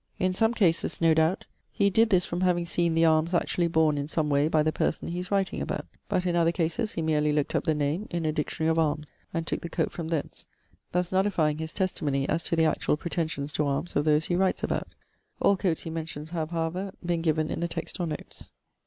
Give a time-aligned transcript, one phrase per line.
[0.17, 3.99] In some cases, no doubt, he did this from having seen the arms actually borne
[3.99, 7.03] in some way by the person he is writing about; but in other cases he
[7.03, 10.07] merely looked up the name in a 'Dictionary of Arms,' and took the coat from
[10.07, 10.47] thence,
[10.91, 14.63] thus nullifying his testimony as to the actual pretensions to arms of those he writes
[14.63, 14.87] about.
[15.39, 18.49] All coats he mentions have, however, been given in the text or notes.